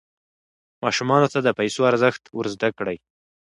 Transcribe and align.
ماشومانو 0.83 1.31
ته 1.33 1.39
د 1.43 1.47
پیسو 1.59 1.81
ارزښت 1.91 2.23
ور 2.37 2.47
زده 2.53 2.69
کړئ. 2.77 2.97